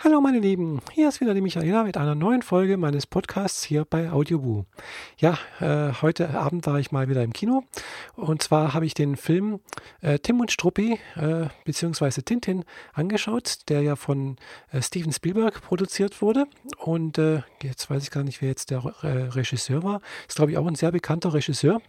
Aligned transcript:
Hallo 0.00 0.20
meine 0.20 0.38
Lieben, 0.38 0.80
hier 0.92 1.08
ist 1.08 1.20
wieder 1.20 1.34
die 1.34 1.40
Michaela 1.40 1.82
mit 1.82 1.96
einer 1.96 2.14
neuen 2.14 2.42
Folge 2.42 2.76
meines 2.76 3.04
Podcasts 3.04 3.64
hier 3.64 3.84
bei 3.84 4.12
Audioboo. 4.12 4.64
Ja, 5.16 5.36
äh, 5.58 5.92
heute 6.00 6.38
Abend 6.38 6.64
war 6.68 6.78
ich 6.78 6.92
mal 6.92 7.08
wieder 7.08 7.24
im 7.24 7.32
Kino 7.32 7.64
und 8.14 8.40
zwar 8.40 8.74
habe 8.74 8.86
ich 8.86 8.94
den 8.94 9.16
Film 9.16 9.58
äh, 10.00 10.20
Tim 10.20 10.38
und 10.38 10.52
Struppi 10.52 11.00
äh, 11.16 11.46
bzw. 11.64 12.22
Tintin 12.22 12.64
angeschaut, 12.92 13.68
der 13.68 13.82
ja 13.82 13.96
von 13.96 14.36
äh, 14.70 14.80
Steven 14.82 15.12
Spielberg 15.12 15.60
produziert 15.62 16.22
wurde 16.22 16.46
und 16.78 17.18
äh, 17.18 17.42
jetzt 17.64 17.90
weiß 17.90 18.04
ich 18.04 18.12
gar 18.12 18.22
nicht, 18.22 18.40
wer 18.40 18.50
jetzt 18.50 18.70
der 18.70 18.84
äh, 19.02 19.08
Regisseur 19.30 19.82
war. 19.82 20.00
Ist 20.28 20.36
glaube 20.36 20.52
ich 20.52 20.58
auch 20.58 20.66
ein 20.68 20.76
sehr 20.76 20.92
bekannter 20.92 21.34
Regisseur 21.34 21.80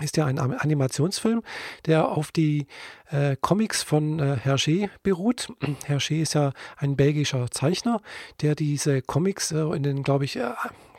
ist 0.00 0.16
ja 0.16 0.26
ein 0.26 0.38
Animationsfilm, 0.38 1.42
der 1.86 2.08
auf 2.08 2.32
die 2.32 2.66
äh, 3.10 3.36
Comics 3.40 3.82
von 3.82 4.18
äh, 4.18 4.38
Hergé 4.44 4.88
beruht. 5.02 5.52
Hergé 5.86 6.22
ist 6.22 6.34
ja 6.34 6.52
ein 6.76 6.96
belgischer 6.96 7.50
Zeichner, 7.50 8.00
der 8.42 8.54
diese 8.54 9.02
Comics 9.02 9.52
äh, 9.52 9.60
in 9.60 9.82
den, 9.82 10.02
glaube 10.02 10.24
ich, 10.24 10.36
äh, 10.36 10.50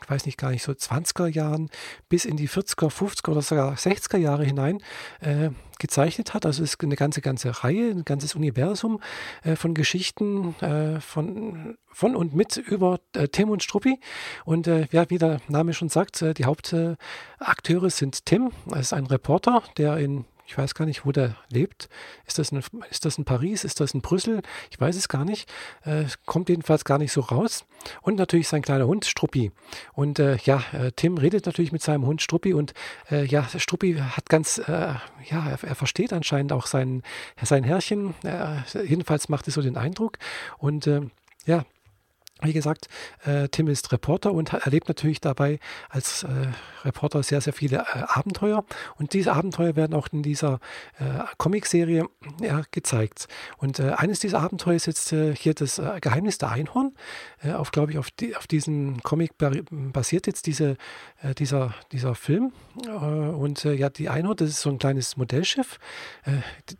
ich 0.02 0.10
weiß 0.10 0.26
nicht 0.26 0.38
gar 0.38 0.50
nicht, 0.50 0.62
so 0.62 0.72
20er 0.72 1.26
Jahren 1.26 1.70
bis 2.08 2.24
in 2.24 2.36
die 2.36 2.48
40er, 2.48 2.90
50er 2.90 3.30
oder 3.30 3.42
sogar 3.42 3.74
60er 3.74 4.18
Jahre 4.18 4.44
hinein 4.44 4.82
äh, 5.20 5.50
gezeichnet 5.78 6.34
hat. 6.34 6.46
Also 6.46 6.62
es 6.62 6.74
ist 6.74 6.82
eine 6.82 6.96
ganze, 6.96 7.20
ganze 7.20 7.64
Reihe, 7.64 7.90
ein 7.90 8.04
ganzes 8.04 8.34
Universum 8.34 9.00
äh, 9.42 9.56
von 9.56 9.74
Geschichten 9.74 10.54
äh, 10.60 11.00
von, 11.00 11.76
von 11.88 12.16
und 12.16 12.34
mit 12.34 12.56
über 12.56 13.00
äh, 13.14 13.28
Tim 13.28 13.50
und 13.50 13.62
Struppi. 13.62 14.00
Und 14.44 14.66
äh, 14.66 14.86
ja, 14.92 15.08
wie 15.10 15.18
der 15.18 15.40
Name 15.48 15.74
schon 15.74 15.88
sagt, 15.88 16.22
äh, 16.22 16.34
die 16.34 16.44
Hauptakteure 16.44 17.90
sind 17.90 18.26
Tim, 18.26 18.52
er 18.70 18.80
ist 18.80 18.92
ein 18.92 19.06
Reporter, 19.06 19.62
der 19.76 19.98
in 19.98 20.24
ich 20.46 20.56
weiß 20.56 20.74
gar 20.74 20.86
nicht, 20.86 21.04
wo 21.04 21.12
der 21.12 21.36
lebt. 21.50 21.88
Ist 22.26 22.38
das 22.38 22.50
in, 22.50 22.62
ist 22.90 23.04
das 23.04 23.18
in 23.18 23.24
Paris? 23.24 23.64
Ist 23.64 23.80
das 23.80 23.94
in 23.94 24.00
Brüssel? 24.00 24.42
Ich 24.70 24.80
weiß 24.80 24.96
es 24.96 25.08
gar 25.08 25.24
nicht. 25.24 25.50
Äh, 25.84 26.04
kommt 26.24 26.48
jedenfalls 26.48 26.84
gar 26.84 26.98
nicht 26.98 27.12
so 27.12 27.20
raus. 27.20 27.64
Und 28.02 28.16
natürlich 28.16 28.48
sein 28.48 28.62
kleiner 28.62 28.86
Hund 28.86 29.04
Struppi. 29.04 29.50
Und 29.92 30.18
äh, 30.18 30.36
ja, 30.44 30.62
äh, 30.72 30.92
Tim 30.94 31.18
redet 31.18 31.46
natürlich 31.46 31.72
mit 31.72 31.82
seinem 31.82 32.06
Hund 32.06 32.22
Struppi 32.22 32.54
und 32.54 32.74
äh, 33.10 33.24
ja, 33.24 33.48
Struppi 33.56 33.94
hat 33.94 34.28
ganz, 34.28 34.58
äh, 34.58 34.70
ja, 34.70 35.00
er, 35.30 35.58
er, 35.62 35.74
versteht 35.74 36.12
anscheinend 36.12 36.52
auch 36.52 36.66
sein, 36.66 37.02
sein 37.42 37.64
Herrchen. 37.64 38.14
Äh, 38.22 38.62
jedenfalls 38.84 39.28
macht 39.28 39.48
es 39.48 39.54
so 39.54 39.62
den 39.62 39.76
Eindruck. 39.76 40.18
Und 40.58 40.88
ja, 41.46 41.64
wie 42.42 42.52
gesagt, 42.52 42.88
äh, 43.24 43.48
Tim 43.48 43.66
ist 43.68 43.92
Reporter 43.92 44.32
und 44.32 44.52
erlebt 44.52 44.88
natürlich 44.88 45.22
dabei 45.22 45.58
als 45.88 46.22
äh, 46.22 46.28
Reporter 46.84 47.22
sehr, 47.22 47.40
sehr 47.40 47.54
viele 47.54 47.78
äh, 47.78 48.02
Abenteuer. 48.08 48.64
Und 48.96 49.14
diese 49.14 49.32
Abenteuer 49.32 49.74
werden 49.74 49.94
auch 49.94 50.08
in 50.12 50.22
dieser 50.22 50.60
äh, 50.98 51.24
Comicserie 51.38 52.06
ja, 52.42 52.62
gezeigt. 52.72 53.28
Und 53.56 53.78
äh, 53.78 53.92
eines 53.96 54.20
dieser 54.20 54.40
Abenteuer 54.40 54.74
ist 54.74 54.86
jetzt 54.86 55.14
äh, 55.14 55.34
hier 55.34 55.54
das 55.54 55.80
Geheimnis 56.00 56.38
der 56.38 56.50
Einhorn. 56.50 56.94
auf, 57.54 57.70
glaube 57.70 57.92
ich, 57.92 57.98
auf, 57.98 58.10
die, 58.10 58.36
auf 58.36 58.46
diesen 58.46 59.02
Comic 59.02 59.32
basiert 59.38 60.26
jetzt 60.26 60.46
diese, 60.46 60.76
dieser, 61.38 61.74
dieser 61.92 62.14
Film. 62.14 62.52
und 62.86 63.64
ja, 63.64 63.88
die 63.90 64.08
Einhorn, 64.08 64.36
das 64.36 64.50
ist 64.50 64.60
so 64.60 64.70
ein 64.70 64.78
kleines 64.78 65.16
Modellschiff. 65.16 65.78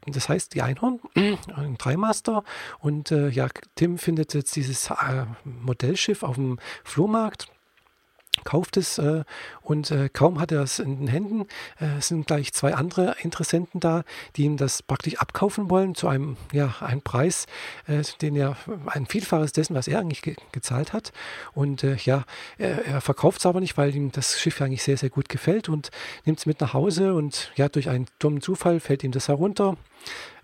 das 0.07 0.29
heißt 0.29 0.55
die 0.55 0.62
Einhorn, 0.62 1.01
ein 1.15 1.77
Dreimaster. 1.79 2.43
Und 2.79 3.11
ja, 3.11 3.49
Tim 3.75 3.99
findet 3.99 4.34
jetzt 4.34 4.57
dieses 4.57 4.91
Modellschiff 5.63 6.23
auf 6.23 6.37
dem 6.37 6.59
Flohmarkt 6.85 7.49
kauft 8.45 8.77
es 8.77 8.99
äh, 8.99 9.25
und 9.63 9.91
äh, 9.91 10.09
kaum 10.09 10.41
hat 10.41 10.53
er 10.53 10.63
es 10.63 10.79
in 10.79 10.99
den 10.99 11.09
Händen, 11.09 11.47
äh, 11.79 12.01
sind 12.01 12.27
gleich 12.27 12.53
zwei 12.53 12.75
andere 12.75 13.17
Interessenten 13.23 13.81
da, 13.81 14.05
die 14.37 14.45
ihm 14.45 14.57
das 14.57 14.83
praktisch 14.83 15.17
abkaufen 15.19 15.71
wollen 15.71 15.95
zu 15.95 16.09
einem, 16.09 16.37
ja, 16.53 16.75
einem 16.81 17.03
Preis, 17.03 17.47
äh, 17.87 18.03
den 18.21 18.37
er 18.37 18.57
ein 18.87 19.07
Vielfaches 19.07 19.53
dessen, 19.53 19.75
was 19.75 19.89
er 19.89 20.01
eigentlich 20.01 20.23
ge 20.23 20.37
gezahlt 20.53 20.93
hat. 20.93 21.13
Und 21.55 21.83
äh, 21.85 21.97
ja, 21.97 22.25
er, 22.59 22.85
er 22.87 23.01
verkauft 23.01 23.41
es 23.41 23.47
aber 23.47 23.61
nicht, 23.61 23.77
weil 23.77 23.95
ihm 23.95 24.13
das 24.13 24.39
Schiff 24.41 24.61
eigentlich 24.61 24.83
sehr, 24.83 24.97
sehr 24.97 25.11
gut 25.11 25.29
gefällt 25.29 25.69
und 25.69 25.91
nimmt 26.25 26.39
es 26.39 26.47
mit 26.47 26.61
nach 26.61 26.73
Hause 26.73 27.15
und 27.15 27.51
ja, 27.56 27.69
durch 27.69 27.89
einen 27.89 28.06
dummen 28.19 28.41
Zufall 28.41 28.81
fällt 28.81 29.05
ihm 29.05 29.12
das 29.12 29.29
herunter. 29.29 29.77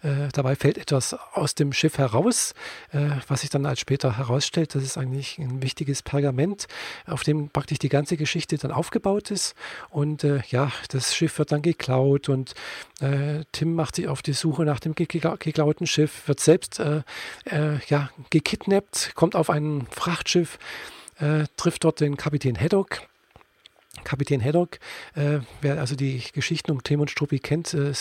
Äh, 0.03 0.29
dabei 0.33 0.57
fällt 0.57 0.79
etwas 0.79 1.15
aus 1.33 1.55
dem 1.55 1.73
Schiff 1.73 1.99
heraus, 1.99 2.55
äh, 2.93 3.11
was 3.29 3.43
sich 3.43 3.51
dann 3.51 3.67
als 3.67 3.81
später 3.81 4.19
herausstellt, 4.19 4.75
das 4.75 4.83
ist 4.83 4.99
eigentlich 4.99 5.39
ein 5.39 5.63
wichtiges 5.63 6.03
Pergament, 6.03 6.67
auf 7.07 7.23
dem 7.23 7.51
praktisch 7.51 7.79
die 7.79 7.89
ganze 7.89 8.17
Geschichte 8.17 8.59
dann 8.59 8.73
aufgebaut 8.73 9.31
ist. 9.31 9.55
Und 9.91 10.25
äh, 10.25 10.41
ja, 10.49 10.73
das 10.89 11.15
Schiff 11.15 11.39
wird 11.39 11.53
dann 11.53 11.63
geklaut 11.63 12.29
und 12.29 12.55
äh, 13.01 13.45
Tim 13.53 13.75
macht 13.75 13.97
sich 13.97 14.09
auf 14.09 14.23
die 14.23 14.33
Suche 14.33 14.65
nach 14.65 14.81
dem 14.81 14.95
geklauten 14.95 15.87
Schiff, 15.87 16.27
wird 16.27 16.41
selbst 16.41 16.81
äh, 16.81 17.03
ja, 17.87 18.11
gekidnappt, 18.31 19.13
kommt 19.15 19.37
auf 19.37 19.51
ein 19.51 19.87
Frachtschiff, 19.91 20.59
trifft 21.57 21.85
dort 21.85 22.01
den 22.01 22.17
Kapitän 22.17 22.59
Haddock 22.59 23.03
Kapitän 24.05 24.43
Haddock, 24.43 24.79
äh, 25.15 25.41
wer 25.61 25.79
also 25.81 25.97
die 25.97 26.23
Geschichten 26.33 26.71
um 26.71 26.83
Tim 26.83 27.01
und 27.01 27.11
Struppi 27.11 27.39
kennt, 27.39 27.75
äh, 27.75 27.93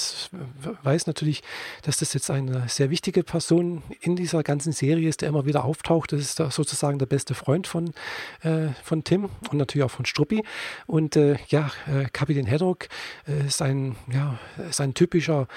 weiß 0.84 1.08
natürlich, 1.08 1.42
dass 1.84 1.98
das 1.98 2.14
jetzt 2.14 2.30
eine 2.30 2.68
sehr 2.68 2.90
wichtige 2.90 3.24
Person 3.24 3.84
in 4.02 4.16
dieser 4.16 4.44
ganzen 4.44 4.72
Serie 4.72 5.08
ist, 5.08 5.22
der 5.22 5.30
immer 5.30 5.46
wieder 5.46 5.66
auftaucht. 5.66 6.12
Das 6.12 6.22
ist 6.22 6.40
da 6.40 6.52
sozusagen 6.52 7.00
der 7.00 7.06
beste 7.06 7.34
Freund 7.34 7.68
von, 7.68 7.94
äh, 8.42 8.70
von 8.84 9.04
Tim 9.04 9.30
und 9.50 9.58
natürlich 9.58 9.86
auch 9.86 9.92
von 9.92 10.06
Struppi. 10.06 10.44
Und 10.88 11.16
äh, 11.16 11.38
ja, 11.48 11.72
äh, 11.88 12.06
Kapitän 12.12 12.50
Haddock 12.50 12.88
äh, 13.28 13.46
ist, 13.46 13.62
ein, 13.62 13.96
ja, 14.12 14.40
ist 14.70 14.82
ein 14.82 14.94
typischer 14.94 15.48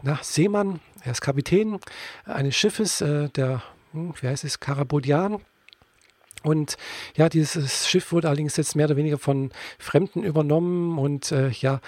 na, 0.00 0.18
Seemann. 0.22 0.80
Er 1.04 1.12
ist 1.12 1.20
Kapitän 1.20 1.78
eines 2.24 2.56
Schiffes, 2.56 2.98
der, 3.00 3.62
hm, 3.92 4.14
wie 4.18 4.26
heißt 4.26 4.44
es, 4.44 4.60
Karabodian 4.60 5.42
und 6.42 6.76
ja, 7.16 7.28
dieses 7.28 7.88
Schiff 7.88 8.12
wurde 8.12 8.28
allerdings 8.28 8.56
jetzt 8.56 8.76
mehr 8.76 8.86
oder 8.86 8.96
weniger 8.96 9.18
von 9.18 9.50
Fremden 9.78 10.22
übernommen. 10.22 10.98
Und 10.98 11.32
äh, 11.32 11.48
ja, 11.50 11.80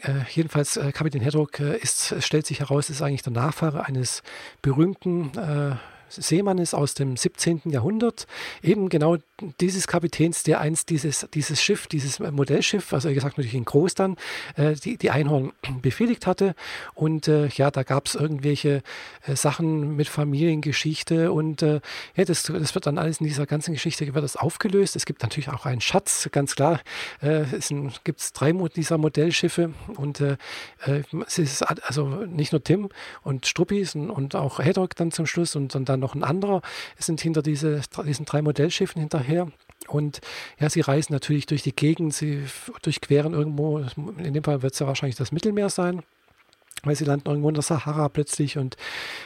äh, 0.00 0.12
jedenfalls 0.30 0.76
äh, 0.76 0.92
Kapitän 0.92 1.22
Hedrock 1.22 1.60
äh, 1.60 1.76
ist, 1.78 2.14
stellt 2.22 2.46
sich 2.46 2.60
heraus, 2.60 2.90
ist 2.90 3.02
eigentlich 3.02 3.22
der 3.22 3.32
Nachfahre 3.32 3.84
eines 3.84 4.22
berühmten 4.62 5.32
äh, 5.36 5.76
Seemannes 6.08 6.74
aus 6.74 6.94
dem 6.94 7.16
17. 7.16 7.62
Jahrhundert, 7.66 8.26
eben 8.62 8.88
genau 8.88 9.16
dieses 9.60 9.86
Kapitäns, 9.86 10.42
der 10.42 10.60
einst 10.60 10.88
dieses, 10.90 11.26
dieses 11.34 11.62
Schiff, 11.62 11.86
dieses 11.86 12.20
Modellschiff, 12.20 12.92
also 12.92 13.10
wie 13.10 13.14
gesagt 13.14 13.36
natürlich 13.36 13.54
in 13.54 13.64
Groß 13.64 13.94
dann, 13.94 14.16
äh, 14.56 14.74
die, 14.74 14.96
die 14.96 15.10
Einhorn 15.10 15.52
befehligt 15.82 16.26
hatte. 16.26 16.54
Und 16.94 17.28
äh, 17.28 17.48
ja, 17.48 17.70
da 17.70 17.82
gab 17.82 18.06
es 18.06 18.14
irgendwelche 18.14 18.82
äh, 19.26 19.36
Sachen 19.36 19.96
mit 19.96 20.08
Familiengeschichte 20.08 21.32
und 21.32 21.62
äh, 21.62 21.80
ja, 22.14 22.24
das, 22.24 22.44
das 22.44 22.74
wird 22.74 22.86
dann 22.86 22.98
alles 22.98 23.20
in 23.20 23.26
dieser 23.26 23.46
ganzen 23.46 23.74
Geschichte 23.74 24.06
wird 24.14 24.24
das 24.24 24.36
aufgelöst. 24.36 24.96
Es 24.96 25.04
gibt 25.04 25.22
natürlich 25.22 25.50
auch 25.50 25.66
einen 25.66 25.80
Schatz, 25.80 26.28
ganz 26.32 26.54
klar. 26.54 26.80
Äh, 27.20 27.44
es 27.56 27.72
gibt 28.04 28.40
drei 28.40 28.52
dieser 28.74 28.96
Modellschiffe 28.96 29.72
und 29.96 30.20
äh, 30.20 30.36
es 31.26 31.38
ist 31.38 31.62
also 31.62 32.06
nicht 32.06 32.52
nur 32.52 32.62
Tim 32.62 32.88
und 33.22 33.46
Struppi 33.46 33.86
und 33.94 34.34
auch 34.34 34.60
Hedrock 34.60 34.94
dann 34.96 35.10
zum 35.10 35.26
Schluss 35.26 35.56
und, 35.56 35.74
und 35.74 35.88
dann 35.88 35.95
noch 35.96 36.14
ein 36.14 36.24
anderer 36.24 36.62
sind 36.98 37.20
hinter 37.20 37.42
diese, 37.42 37.82
diesen 38.04 38.26
drei 38.26 38.42
Modellschiffen 38.42 39.00
hinterher. 39.00 39.48
Und 39.88 40.20
ja, 40.58 40.68
sie 40.70 40.80
reisen 40.80 41.12
natürlich 41.12 41.46
durch 41.46 41.62
die 41.62 41.74
Gegend, 41.74 42.14
sie 42.14 42.44
durchqueren 42.82 43.34
irgendwo, 43.34 43.78
in 43.78 44.34
dem 44.34 44.42
Fall 44.44 44.62
wird 44.62 44.72
es 44.72 44.78
ja 44.78 44.86
wahrscheinlich 44.86 45.16
das 45.16 45.32
Mittelmeer 45.32 45.68
sein 45.68 46.02
weil 46.82 46.94
sie 46.94 47.04
landen 47.04 47.28
irgendwo 47.28 47.48
in 47.48 47.54
der 47.54 47.62
Sahara 47.62 48.08
plötzlich 48.08 48.58
und 48.58 48.76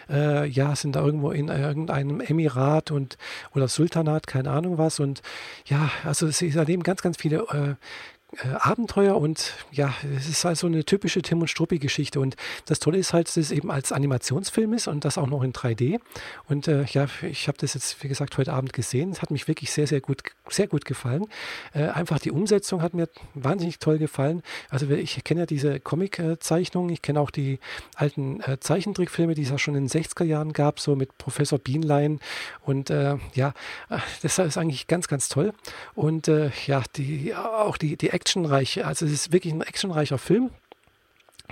äh, 0.08 0.46
ja, 0.46 0.74
sind 0.74 0.96
da 0.96 1.04
irgendwo 1.04 1.30
in 1.30 1.48
irgendeinem 1.48 2.20
Emirat 2.20 2.90
und 2.90 3.18
oder 3.54 3.68
Sultanat, 3.68 4.26
keine 4.26 4.50
Ahnung 4.50 4.78
was. 4.78 5.00
Und 5.00 5.22
ja, 5.66 5.90
also 6.04 6.28
sie 6.30 6.50
erleben 6.50 6.82
ganz, 6.82 7.02
ganz 7.02 7.16
viele 7.16 7.38
äh, 7.50 7.74
äh, 8.36 8.48
Abenteuer 8.60 9.16
und 9.16 9.54
ja, 9.72 9.92
es 10.16 10.28
ist 10.28 10.44
halt 10.44 10.56
so 10.56 10.68
eine 10.68 10.84
typische 10.84 11.20
Tim 11.20 11.40
und 11.40 11.48
Struppi-Geschichte. 11.48 12.20
Und 12.20 12.36
das 12.66 12.78
Tolle 12.78 12.98
ist 12.98 13.12
halt, 13.12 13.26
dass 13.26 13.36
es 13.36 13.50
eben 13.50 13.70
als 13.70 13.90
Animationsfilm 13.90 14.72
ist 14.72 14.86
und 14.86 15.04
das 15.04 15.18
auch 15.18 15.26
noch 15.26 15.42
in 15.42 15.52
3D. 15.52 15.98
Und 16.48 16.68
äh, 16.68 16.84
ja, 16.84 17.06
ich 17.22 17.48
habe 17.48 17.58
das 17.58 17.74
jetzt, 17.74 18.02
wie 18.04 18.08
gesagt, 18.08 18.38
heute 18.38 18.52
Abend 18.52 18.72
gesehen. 18.72 19.10
Es 19.10 19.20
hat 19.20 19.32
mich 19.32 19.48
wirklich 19.48 19.72
sehr, 19.72 19.88
sehr 19.88 20.00
gut, 20.00 20.22
sehr 20.48 20.68
gut 20.68 20.84
gefallen. 20.84 21.26
Äh, 21.74 21.88
einfach 21.88 22.20
die 22.20 22.30
Umsetzung 22.30 22.82
hat 22.82 22.94
mir 22.94 23.08
wahnsinnig 23.34 23.80
toll 23.80 23.98
gefallen. 23.98 24.42
Also 24.68 24.88
ich 24.90 25.24
kenne 25.24 25.40
ja 25.40 25.46
diese 25.46 25.80
Comic-Zeichnungen, 25.80 26.90
ich 26.90 27.02
kenne 27.02 27.20
auch 27.20 27.30
die 27.30 27.58
alten 27.96 28.40
äh, 28.42 28.60
Zeichentrickfilme, 28.60 29.34
die 29.34 29.42
es 29.42 29.50
ja 29.50 29.58
schon 29.58 29.74
in 29.74 29.88
den 29.88 30.02
60er 30.02 30.24
Jahren 30.24 30.52
gab, 30.52 30.78
so 30.78 30.94
mit 30.94 31.18
Professor 31.18 31.58
Bienlein. 31.58 32.20
Und 32.62 32.90
äh, 32.90 33.16
ja, 33.34 33.54
das 34.22 34.38
ist 34.38 34.56
eigentlich 34.56 34.86
ganz, 34.86 35.08
ganz 35.08 35.28
toll. 35.28 35.52
Und 35.94 36.30
ja, 36.66 36.82
die, 36.96 37.34
auch 37.34 37.76
die, 37.76 37.96
die 37.96 38.10
actionreich. 38.20 38.84
Also 38.84 39.06
es 39.06 39.12
ist 39.12 39.32
wirklich 39.32 39.52
ein 39.52 39.62
actionreicher 39.62 40.18
Film. 40.18 40.50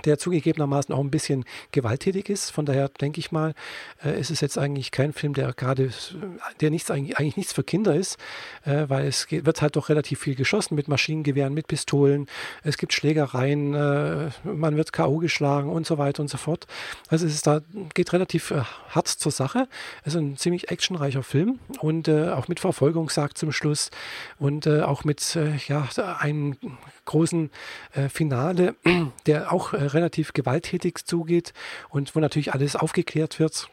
Der 0.05 0.17
zugegebenermaßen 0.17 0.93
auch 0.93 0.99
ein 0.99 1.11
bisschen 1.11 1.45
gewalttätig 1.71 2.29
ist. 2.29 2.51
Von 2.51 2.65
daher 2.65 2.89
denke 2.89 3.19
ich 3.19 3.31
mal, 3.31 3.53
äh, 4.03 4.19
ist 4.19 4.31
es 4.31 4.41
jetzt 4.41 4.57
eigentlich 4.57 4.91
kein 4.91 5.13
Film, 5.13 5.33
der 5.33 5.53
gerade, 5.53 5.91
der 6.61 6.69
nichts 6.69 6.91
eigentlich, 6.91 7.17
eigentlich 7.17 7.37
nichts 7.37 7.53
für 7.53 7.63
Kinder 7.63 7.95
ist, 7.95 8.17
äh, 8.65 8.85
weil 8.87 9.07
es 9.07 9.27
geht, 9.27 9.45
wird 9.45 9.61
halt 9.61 9.75
doch 9.75 9.89
relativ 9.89 10.19
viel 10.19 10.35
geschossen 10.35 10.75
mit 10.75 10.87
Maschinengewehren, 10.87 11.53
mit 11.53 11.67
Pistolen. 11.67 12.27
Es 12.63 12.77
gibt 12.77 12.93
Schlägereien, 12.93 13.73
äh, 13.73 14.29
man 14.43 14.77
wird 14.77 14.93
K.O. 14.93 15.17
geschlagen 15.17 15.69
und 15.69 15.85
so 15.85 15.97
weiter 15.97 16.21
und 16.21 16.29
so 16.29 16.37
fort. 16.37 16.67
Also 17.09 17.25
es 17.25 17.33
ist 17.33 17.47
da 17.47 17.61
geht 17.93 18.13
relativ 18.13 18.51
äh, 18.51 18.61
hart 18.89 19.07
zur 19.07 19.31
Sache. 19.31 19.67
Es 20.03 20.13
ist 20.13 20.19
ein 20.19 20.37
ziemlich 20.37 20.69
actionreicher 20.69 21.23
Film 21.23 21.59
und 21.79 22.07
äh, 22.07 22.29
auch 22.29 22.47
mit 22.47 22.59
Verfolgungsjagd 22.59 23.37
zum 23.37 23.51
Schluss 23.51 23.91
und 24.37 24.65
äh, 24.65 24.81
auch 24.81 25.03
mit 25.03 25.37
ja 25.67 25.87
einem 26.19 26.57
großen 27.05 27.49
Finale, 28.09 28.75
der 29.25 29.51
auch 29.51 29.73
relativ 29.93 30.33
gewalttätig 30.33 31.05
zugeht 31.05 31.53
und 31.89 32.15
wo 32.15 32.19
natürlich 32.19 32.53
alles 32.53 32.75
aufgeklärt 32.75 33.39
wird 33.39 33.69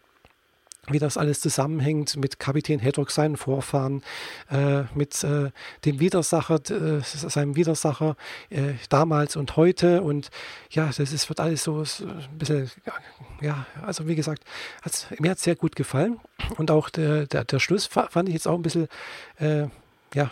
wie 0.88 0.98
das 0.98 1.16
alles 1.16 1.40
zusammenhängt 1.40 2.16
mit 2.16 2.38
Kapitän 2.38 2.78
Hedrock, 2.78 3.10
seinen 3.10 3.36
Vorfahren, 3.36 4.02
äh, 4.50 4.82
mit 4.94 5.22
äh, 5.24 5.50
dem 5.84 6.00
Widersacher, 6.00 6.60
äh, 6.70 7.00
seinem 7.02 7.56
Widersacher 7.56 8.16
äh, 8.50 8.74
damals 8.88 9.36
und 9.36 9.56
heute. 9.56 10.02
Und 10.02 10.30
ja, 10.70 10.86
das 10.86 10.98
ist, 11.12 11.28
wird 11.28 11.40
alles 11.40 11.64
so, 11.64 11.84
so 11.84 12.06
ein 12.06 12.38
bisschen, 12.38 12.70
ja, 13.40 13.66
also 13.84 14.06
wie 14.06 14.14
gesagt, 14.14 14.44
mir 15.18 15.30
hat 15.30 15.38
es 15.38 15.42
sehr 15.42 15.56
gut 15.56 15.76
gefallen. 15.76 16.20
Und 16.56 16.70
auch 16.70 16.90
der, 16.90 17.26
der, 17.26 17.44
der 17.44 17.58
Schluss 17.58 17.86
fand 17.86 18.28
ich 18.28 18.34
jetzt 18.34 18.46
auch 18.46 18.54
ein 18.54 18.62
bisschen, 18.62 18.88
äh, 19.38 19.66
ja, 20.14 20.30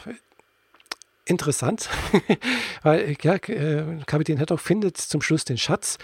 interessant, 1.27 1.89
weil 2.83 3.17
ja, 3.23 3.35
äh, 3.35 4.01
Kapitän 4.07 4.39
Haddock 4.39 4.61
findet 4.61 4.99
zum 4.99 5.23
Schluss 5.23 5.45
den 5.45 5.57
Schatz. 5.57 5.99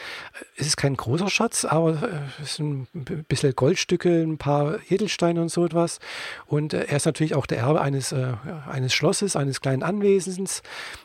Es 0.57 0.67
ist 0.67 0.77
kein 0.77 0.97
großer 0.97 1.29
Schatz, 1.29 1.65
aber 1.65 2.03
äh, 2.03 2.43
es 2.43 2.57
sind 2.57 2.89
ein 2.95 3.25
bisschen 3.29 3.55
Goldstücke, 3.55 4.23
ein 4.23 4.39
paar 4.39 4.79
Edelsteine 4.89 5.43
und 5.43 5.51
so 5.51 5.65
etwas. 5.65 5.99
Und 6.47 6.73
äh, 6.73 6.85
er 6.85 6.97
ist 6.97 7.05
natürlich 7.05 7.35
auch 7.35 7.47
der 7.47 7.59
Erbe 7.59 7.81
eines, 7.81 8.13
eines 8.13 8.95
Schlosses, 8.95 9.37
eines 9.37 9.61
kleinen 9.61 9.83
Anwesens, 9.83 10.63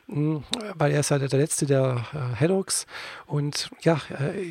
hm, 0.07 0.43
weil 0.75 0.91
er 0.91 1.01
ist 1.01 1.09
ja 1.09 1.19
der 1.19 1.39
Letzte 1.39 1.65
der 1.65 2.05
Haddocks. 2.39 2.85
Und 3.25 3.69
ja, 3.81 3.99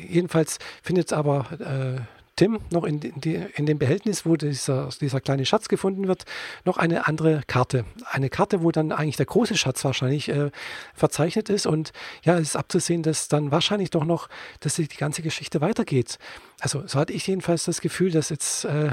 jedenfalls 0.07 0.59
findet 0.83 1.07
es 1.07 1.13
aber 1.13 2.07
Tim 2.35 2.59
noch 2.69 2.83
in, 2.83 2.99
die, 2.99 3.35
in 3.55 3.65
dem 3.65 3.77
Behältnis, 3.77 4.25
wo 4.25 4.35
dieser, 4.35 4.89
dieser 4.99 5.21
kleine 5.21 5.45
Schatz 5.45 5.67
gefunden 5.67 6.07
wird, 6.07 6.25
noch 6.65 6.77
eine 6.77 7.07
andere 7.07 7.41
Karte. 7.47 7.85
Eine 8.11 8.29
Karte, 8.29 8.61
wo 8.61 8.71
dann 8.71 8.91
eigentlich 8.91 9.17
der 9.17 9.25
große 9.25 9.55
Schatz 9.55 9.83
wahrscheinlich 9.85 10.29
äh, 10.29 10.51
verzeichnet 10.93 11.49
ist. 11.49 11.65
Und 11.65 11.93
ja, 12.23 12.35
es 12.35 12.49
ist 12.49 12.55
abzusehen, 12.55 13.03
dass 13.03 13.27
dann 13.27 13.51
wahrscheinlich 13.51 13.89
doch 13.89 14.03
noch, 14.03 14.27
dass 14.59 14.75
die 14.75 14.87
ganze 14.87 15.21
Geschichte 15.21 15.61
weitergeht. 15.61 16.17
Also 16.59 16.83
so 16.87 16.99
hatte 16.99 17.13
ich 17.13 17.27
jedenfalls 17.27 17.65
das 17.65 17.81
Gefühl, 17.81 18.11
dass 18.11 18.29
jetzt, 18.29 18.65
äh, 18.65 18.91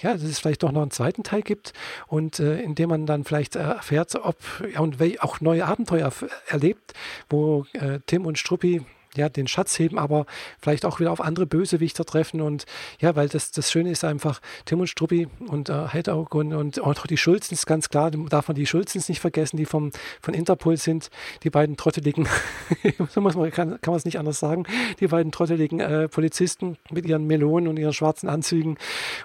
ja, 0.00 0.12
dass 0.12 0.22
es 0.22 0.38
vielleicht 0.38 0.62
doch 0.62 0.72
noch 0.72 0.82
einen 0.82 0.90
zweiten 0.90 1.22
Teil 1.22 1.42
gibt 1.42 1.72
und 2.06 2.38
äh, 2.40 2.60
in 2.60 2.74
dem 2.74 2.90
man 2.90 3.06
dann 3.06 3.24
vielleicht 3.24 3.56
erfährt, 3.56 4.14
ob 4.16 4.36
ja, 4.72 4.80
und 4.80 4.98
auch 5.20 5.40
neue 5.40 5.66
Abenteuer 5.66 6.12
erlebt, 6.46 6.92
wo 7.28 7.66
äh, 7.72 8.00
Tim 8.06 8.26
und 8.26 8.38
Struppi 8.38 8.84
ja, 9.16 9.28
den 9.28 9.48
Schatz 9.48 9.78
heben, 9.78 9.98
aber 9.98 10.26
vielleicht 10.60 10.84
auch 10.84 11.00
wieder 11.00 11.12
auf 11.12 11.20
andere 11.20 11.46
Bösewichter 11.46 12.04
treffen. 12.04 12.40
Und 12.40 12.66
ja, 13.00 13.16
weil 13.16 13.28
das, 13.28 13.50
das 13.50 13.70
Schöne 13.70 13.90
ist 13.90 14.04
einfach, 14.04 14.40
Tim 14.64 14.80
und 14.80 14.88
Struppi 14.88 15.28
und 15.46 15.68
äh, 15.68 15.88
Heidaug 15.92 16.34
und, 16.34 16.52
und 16.52 16.80
auch 16.80 17.06
die 17.06 17.16
Schulzens, 17.16 17.66
ganz 17.66 17.88
klar, 17.88 18.10
darf 18.10 18.48
man 18.48 18.54
die 18.54 18.66
Schulzens 18.66 19.08
nicht 19.08 19.20
vergessen, 19.20 19.56
die 19.56 19.66
vom, 19.66 19.90
von 20.20 20.34
Interpol 20.34 20.76
sind, 20.76 21.10
die 21.42 21.50
beiden 21.50 21.76
trotteligen, 21.76 22.28
so 23.08 23.20
muss 23.20 23.34
man, 23.34 23.50
kann, 23.50 23.80
kann 23.80 23.92
man 23.92 23.98
es 23.98 24.04
nicht 24.04 24.18
anders 24.18 24.38
sagen, 24.38 24.64
die 25.00 25.06
beiden 25.06 25.32
trotteligen 25.32 25.80
äh, 25.80 26.08
Polizisten 26.08 26.76
mit 26.90 27.06
ihren 27.06 27.26
Melonen 27.26 27.68
und 27.68 27.78
ihren 27.78 27.92
schwarzen 27.92 28.28
Anzügen. 28.28 28.76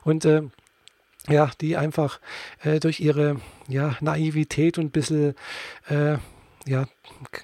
Und 0.04 0.26
äh, 0.26 0.44
ja, 1.28 1.52
die 1.62 1.78
einfach 1.78 2.20
äh, 2.64 2.80
durch 2.80 3.00
ihre 3.00 3.38
ja, 3.68 3.96
Naivität 4.02 4.78
und 4.78 4.86
ein 4.86 4.92
bisschen 4.92 5.36
äh, 5.88 6.18
ja, 6.70 6.86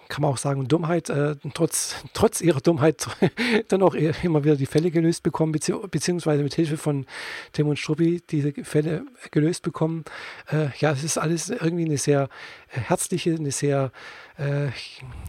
kann 0.07 0.21
man 0.21 0.31
auch 0.31 0.37
sagen, 0.37 0.67
Dummheit, 0.67 1.09
äh, 1.09 1.35
trotz, 1.53 1.95
trotz 2.13 2.41
ihrer 2.41 2.61
Dummheit 2.61 3.07
dann 3.69 3.81
auch 3.81 3.95
immer 3.95 4.43
wieder 4.43 4.55
die 4.55 4.67
Fälle 4.67 4.91
gelöst 4.91 5.23
bekommen, 5.23 5.51
bezieh 5.51 5.73
beziehungsweise 5.89 6.43
mit 6.43 6.53
Hilfe 6.53 6.77
von 6.77 7.07
Tim 7.51 7.67
und 7.67 7.79
Struppi 7.79 8.21
diese 8.29 8.53
Fälle 8.63 9.05
gelöst 9.31 9.63
bekommen. 9.63 10.05
Äh, 10.51 10.67
ja, 10.77 10.91
es 10.91 11.03
ist 11.03 11.17
alles 11.17 11.49
irgendwie 11.49 11.85
eine 11.85 11.97
sehr 11.97 12.29
äh, 12.71 12.79
herzliche, 12.79 13.33
eine 13.33 13.51
sehr, 13.51 13.91
äh, 14.37 14.67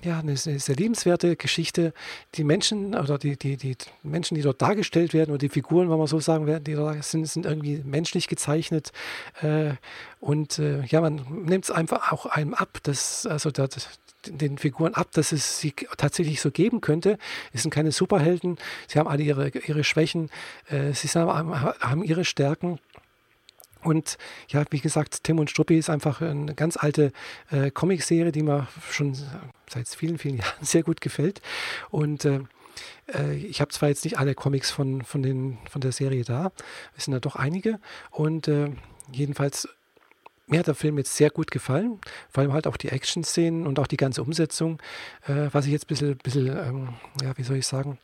ja, 0.05 0.19
eine, 0.19 0.37
sehr 0.37 0.77
liebenswerte 0.77 1.37
Geschichte. 1.37 1.93
Die 2.35 2.45
Menschen 2.45 2.95
oder 2.95 3.19
die, 3.19 3.37
die, 3.37 3.57
die 3.57 3.77
Menschen, 4.03 4.35
die 4.35 4.43
dort 4.43 4.61
dargestellt 4.61 5.15
werden 5.15 5.31
oder 5.31 5.39
die 5.39 5.49
Figuren, 5.49 5.91
wenn 5.91 5.99
man 5.99 6.07
so 6.07 6.21
sagen 6.21 6.47
werden, 6.47 6.65
die 6.65 6.75
da 6.75 7.03
sind, 7.03 7.27
sind 7.27 7.47
irgendwie 7.47 7.83
menschlich 7.85 8.29
gezeichnet. 8.29 8.93
Äh, 9.43 9.75
und 10.21 10.59
äh, 10.59 10.83
ja, 10.87 11.01
man 11.01 11.25
nimmt 11.45 11.65
es 11.65 11.71
einfach 11.71 12.13
auch 12.13 12.27
einem 12.27 12.55
ab, 12.55 12.79
dass, 12.83 13.27
also 13.27 13.51
das, 13.51 13.89
den 14.27 14.59
Figuren 14.59 14.95
ab, 14.95 15.09
dass 15.13 15.33
es 15.33 15.61
sie 15.61 15.73
tatsächlich 15.97 16.41
so 16.41 16.51
geben 16.51 16.81
könnte. 16.81 17.19
Es 17.53 17.63
sind 17.63 17.71
keine 17.71 17.93
Superhelden, 17.93 18.59
sie 18.89 18.99
haben 18.99 19.09
alle 19.09 19.23
ihre, 19.23 19.49
ihre 19.49 19.85
Schwächen, 19.85 20.31
äh, 20.69 20.93
sie 20.93 21.09
haben, 21.09 21.55
haben 21.55 22.03
ihre 22.03 22.25
Stärken. 22.25 22.79
Und 23.87 24.19
ja, 24.49 24.65
wie 24.71 24.81
gesagt, 24.81 25.23
Tim 25.23 25.39
und 25.39 25.49
Struppi 25.49 25.79
ist 25.79 25.91
einfach 25.91 26.21
eine 26.21 26.55
ganz 26.55 26.77
alte 26.77 27.13
äh, 27.51 27.71
Comicserie, 27.71 28.33
die 28.33 28.43
mir 28.43 28.67
schon 28.91 29.17
seit 29.71 29.89
vielen, 29.89 30.19
vielen 30.19 30.37
Jahren 30.39 30.65
sehr 30.65 30.83
gut 30.83 31.01
gefällt. 31.01 31.41
Und 31.91 32.25
äh, 32.25 32.41
äh 33.15 33.35
ich 33.37 33.61
habe 33.61 33.71
zwar 33.71 33.89
jetzt 33.89 34.05
nicht 34.05 34.19
alle 34.19 34.35
Comics 34.35 34.73
von, 34.73 35.03
von, 35.03 35.23
den, 35.23 35.59
von 35.71 35.81
der 35.81 35.93
Serie 35.93 36.25
da, 36.25 36.51
es 36.97 37.05
sind 37.05 37.15
ja 37.15 37.21
doch 37.21 37.37
einige. 37.37 37.79
Und 38.11 38.49
äh, 38.49 38.73
jedenfalls 39.13 39.69
mir 40.49 40.61
hat 40.61 40.67
der 40.67 40.75
Film 40.75 40.99
jetzt 40.99 41.17
sehr 41.17 41.31
gut 41.31 41.51
gefallen, 41.51 42.01
vor 42.31 42.43
allem 42.43 42.53
halt 42.53 42.67
auch 42.69 42.77
die 42.77 42.89
Action-Szenen 42.89 43.67
und 43.67 43.81
auch 43.81 43.89
die 43.89 43.97
ganze 43.97 44.23
Umsetzung, 44.23 44.81
äh, 45.27 45.49
was 45.51 45.67
ich 45.67 45.73
jetzt 45.73 45.87
ein 45.87 45.89
bisschen, 45.89 46.17
bisschen 46.19 46.47
ähm, 46.47 46.89
ja, 47.21 47.37
wie 47.37 47.43
soll 47.43 47.57
ich 47.57 47.67
sagen, 47.67 47.99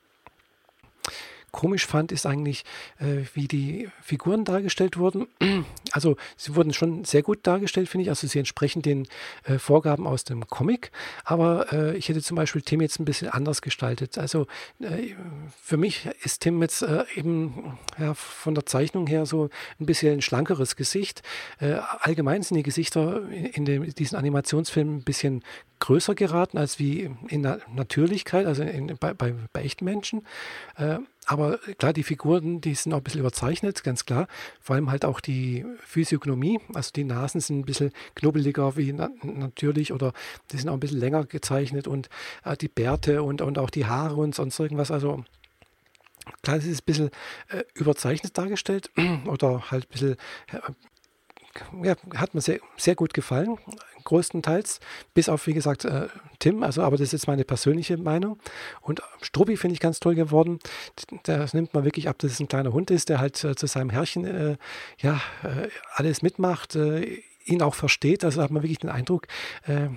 komisch 1.53 1.87
fand, 1.87 2.11
ist 2.11 2.27
eigentlich, 2.27 2.65
äh, 2.99 3.25
wie 3.35 3.47
die 3.47 3.89
Figuren 4.03 4.45
dargestellt 4.45 4.97
wurden. 4.97 5.29
Also 5.95 6.17
sie 6.39 6.57
wurden 6.57 6.73
schon 6.73 7.05
sehr 7.05 7.23
gut 7.23 7.41
dargestellt, 7.43 7.87
finde 7.87 8.05
ich. 8.05 8.09
Also 8.09 8.27
sie 8.27 8.39
entsprechen 8.39 8.81
den 8.81 9.07
äh, 9.45 9.59
Vorgaben 9.59 10.07
aus 10.07 10.25
dem 10.25 10.47
Comic. 10.47 10.91
Aber 11.23 11.71
äh, 11.71 11.95
ich 11.99 12.09
hätte 12.09 12.23
zum 12.23 12.37
Beispiel 12.37 12.63
Tim 12.63 12.81
jetzt 12.81 12.99
ein 12.99 13.05
bisschen 13.05 13.29
anders 13.29 13.61
gestaltet. 13.61 14.17
Also 14.17 14.47
äh, 14.81 15.15
für 15.61 15.77
mich 15.77 16.09
ist 16.23 16.41
Tim 16.41 16.63
jetzt 16.63 16.81
äh, 16.81 17.05
eben 17.15 17.79
ja, 17.99 18.15
von 18.15 18.55
der 18.55 18.65
Zeichnung 18.65 19.07
her 19.07 19.27
so 19.27 19.51
ein 19.81 19.85
bisschen 19.85 20.15
ein 20.15 20.23
schlankeres 20.23 20.77
Gesicht. 20.77 21.23
Äh, 21.61 21.81
allgemein 21.99 22.43
sind 22.43 22.57
die 22.57 22.63
Gesichter 22.63 23.29
in, 23.29 23.67
dem, 23.67 23.95
diesen 23.95 24.17
Animationsfilmen 24.17 24.97
ein 24.97 25.05
bisschen 25.05 25.45
größer 25.83 26.15
geraten 26.15 26.59
als 26.59 26.79
wie 26.79 27.11
in 27.27 27.43
der 27.43 27.59
Natürlichkeit, 27.75 28.47
also 28.47 28.63
in, 28.63 28.97
bei, 29.01 29.15
bei, 29.15 29.35
bei 29.53 29.65
echten 29.65 29.85
Menschen. 29.85 30.25
Äh, 30.77 30.99
aber 31.27 31.59
klar, 31.79 31.93
die 31.93 32.05
Figuren, 32.05 32.61
die 32.61 32.75
sind 32.75 32.93
auch 32.93 32.99
ein 32.99 33.03
bisschen 33.03 33.21
überzeichnet, 33.21 33.83
ganz 33.83 34.05
klar. 34.05 34.29
Vor 34.61 34.77
allem 34.77 34.93
halt 34.93 35.05
auch 35.05 35.19
die 35.19 35.65
Physiognomie, 35.85 36.61
also 36.73 36.91
die 36.95 37.03
Nasen 37.03 37.41
sind 37.41 37.59
ein 37.59 37.65
bisschen 37.65 37.93
knubbeliger 38.15 38.77
wie 38.77 38.93
na 38.93 39.11
natürlich 39.23 39.93
oder 39.93 40.13
die 40.53 40.57
sind 40.59 40.69
auch 40.69 40.75
ein 40.75 40.81
bisschen 40.81 41.01
länger 41.01 41.25
gezeichnet 41.25 41.89
und 41.89 42.09
äh, 42.45 42.57
die 42.57 42.69
Bärte 42.69 43.25
und, 43.25 43.43
und 43.43 43.59
auch 43.59 43.71
die 43.71 43.87
Haare 43.87 44.17
und 44.17 44.37
sonst 44.37 44.61
irgendwas. 44.61 44.93
Also 44.93 45.25
klar, 46.43 46.59
es 46.59 46.65
ist 46.65 46.83
ein 46.83 46.87
bisschen 46.87 47.11
äh, 47.49 47.65
überzeichnet 47.75 48.39
dargestellt 48.39 48.91
oder 49.27 49.73
halt 49.73 49.87
ein 49.87 49.93
bisschen 49.93 50.13
äh, 50.53 50.59
ja, 51.83 51.95
hat 52.15 52.35
mir 52.35 52.41
sehr, 52.41 52.61
sehr 52.77 52.95
gut 52.95 53.15
gefallen 53.15 53.59
größtenteils, 54.05 54.81
bis 55.15 55.29
auf, 55.29 55.47
wie 55.47 55.55
gesagt, 55.55 55.85
äh, 55.85 56.09
Tim, 56.39 56.63
also, 56.63 56.83
aber 56.83 56.97
das 56.97 57.09
ist 57.09 57.13
jetzt 57.13 57.27
meine 57.27 57.45
persönliche 57.45 57.97
Meinung. 57.97 58.39
Und 58.81 59.03
Struppi 59.21 59.57
finde 59.57 59.75
ich 59.75 59.81
ganz 59.81 60.01
toll 60.01 60.15
geworden. 60.15 60.59
Das 61.23 61.55
nimmt 61.55 61.75
man 61.75 61.85
wirklich 61.85 62.09
ab, 62.09 62.19
dass 62.19 62.33
es 62.33 62.41
ein 62.41 62.49
kleiner 62.49 62.73
Hund 62.73 62.91
ist, 62.91 63.09
der 63.09 63.21
halt 63.21 63.43
äh, 63.45 63.55
zu 63.55 63.67
seinem 63.67 63.91
Herrchen, 63.91 64.25
äh, 64.25 64.57
ja, 64.99 65.21
äh, 65.43 65.69
alles 65.95 66.23
mitmacht, 66.23 66.77
äh, 66.77 67.23
ihn 67.45 67.63
auch 67.63 67.75
versteht. 67.75 68.25
Also 68.25 68.43
hat 68.43 68.51
man 68.51 68.63
wirklich 68.63 68.79
den 68.79 68.91
Eindruck, 68.91 69.27
äh, 69.67 69.89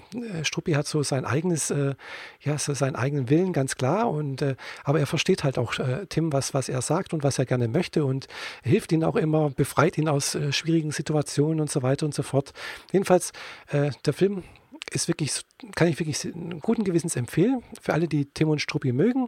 Struppi 0.43 0.73
hat 0.73 0.87
so 0.87 1.03
sein 1.03 1.25
eigenes, 1.25 1.71
äh, 1.71 1.95
ja, 2.41 2.57
so 2.57 2.73
seinen 2.73 2.95
eigenen 2.95 3.29
Willen, 3.29 3.53
ganz 3.53 3.75
klar. 3.75 4.09
Und 4.09 4.41
äh, 4.41 4.55
aber 4.83 4.99
er 4.99 5.07
versteht 5.07 5.43
halt 5.43 5.57
auch 5.57 5.77
äh, 5.79 6.05
Tim, 6.07 6.33
was, 6.33 6.53
was 6.53 6.69
er 6.69 6.81
sagt 6.81 7.13
und 7.13 7.23
was 7.23 7.39
er 7.39 7.45
gerne 7.45 7.67
möchte 7.67 8.05
und 8.05 8.27
hilft 8.63 8.91
ihn 8.91 9.03
auch 9.03 9.15
immer, 9.15 9.49
befreit 9.49 9.97
ihn 9.97 10.07
aus 10.07 10.35
äh, 10.35 10.51
schwierigen 10.51 10.91
Situationen 10.91 11.59
und 11.59 11.71
so 11.71 11.83
weiter 11.83 12.05
und 12.05 12.13
so 12.13 12.23
fort. 12.23 12.53
Jedenfalls, 12.91 13.31
äh, 13.67 13.91
der 14.05 14.13
Film 14.13 14.43
ist 14.91 15.07
wirklich, 15.07 15.41
kann 15.75 15.87
ich 15.87 15.99
wirklich 15.99 16.31
guten 16.61 16.83
Gewissens 16.83 17.15
empfehlen. 17.15 17.63
Für 17.81 17.93
alle, 17.93 18.07
die 18.07 18.25
Tim 18.25 18.49
und 18.49 18.61
Struppi 18.61 18.91
mögen 18.91 19.27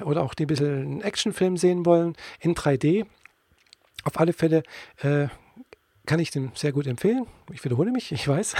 oder 0.00 0.22
auch 0.22 0.32
die 0.32 0.44
ein 0.44 0.46
bisschen 0.46 0.74
einen 0.74 1.00
Actionfilm 1.02 1.58
sehen 1.58 1.84
wollen 1.84 2.16
in 2.40 2.54
3D. 2.54 3.04
Auf 4.04 4.18
alle 4.18 4.32
Fälle 4.32 4.62
kann 6.06 6.20
ich 6.20 6.30
den 6.30 6.52
sehr 6.54 6.72
gut 6.72 6.86
empfehlen. 6.86 7.26
Ich 7.52 7.64
wiederhole 7.64 7.90
mich, 7.90 8.12
ich 8.12 8.28
weiß. 8.28 8.54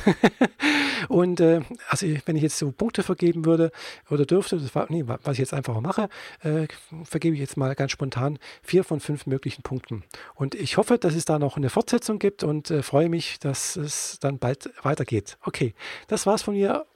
und 1.08 1.40
äh, 1.40 1.60
also 1.88 2.06
wenn 2.24 2.36
ich 2.36 2.42
jetzt 2.42 2.58
so 2.58 2.72
Punkte 2.72 3.02
vergeben 3.02 3.44
würde 3.44 3.70
oder 4.10 4.24
dürfte, 4.24 4.62
war, 4.74 4.86
nee, 4.88 5.04
was 5.06 5.34
ich 5.34 5.38
jetzt 5.40 5.54
einfach 5.54 5.78
mache, 5.80 6.08
äh, 6.42 6.66
vergebe 7.04 7.34
ich 7.34 7.40
jetzt 7.40 7.56
mal 7.56 7.74
ganz 7.74 7.92
spontan 7.92 8.38
vier 8.62 8.84
von 8.84 9.00
fünf 9.00 9.26
möglichen 9.26 9.62
Punkten. 9.62 10.04
Und 10.34 10.54
ich 10.54 10.76
hoffe, 10.76 10.98
dass 10.98 11.14
es 11.14 11.24
da 11.24 11.38
noch 11.38 11.56
eine 11.56 11.70
Fortsetzung 11.70 12.18
gibt 12.18 12.42
und 12.42 12.70
äh, 12.70 12.82
freue 12.82 13.08
mich, 13.08 13.38
dass 13.38 13.76
es 13.76 14.18
dann 14.20 14.38
bald 14.38 14.70
weitergeht. 14.82 15.36
Okay, 15.42 15.74
das 16.08 16.26
war's 16.26 16.42
von 16.42 16.54
mir. 16.54 16.86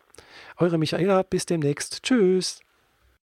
Eure 0.57 0.79
Michaela, 0.79 1.23
bis 1.23 1.47
demnächst. 1.47 2.03
Tschüss. 2.03 2.61